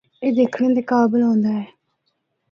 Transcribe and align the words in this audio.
اے 0.23 0.27
دکھنڑے 0.37 0.69
دے 0.77 0.81
قابل 0.91 1.21
ہوندا 1.27 1.51
ہے۔ 1.59 1.65